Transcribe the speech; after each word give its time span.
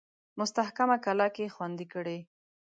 مستحکمه 0.37 0.97
کلا 1.05 1.27
کې 1.35 1.53
خوندې 1.55 1.85
کړي. 1.93 2.17